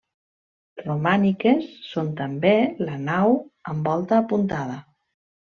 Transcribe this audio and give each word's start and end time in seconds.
Romàniques 0.85 1.67
són 1.89 2.09
també 2.21 2.55
la 2.89 2.97
nau, 3.11 3.37
amb 3.75 3.93
volta 3.93 4.21
apuntada. 4.25 4.81